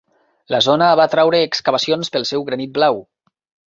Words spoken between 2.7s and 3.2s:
blau".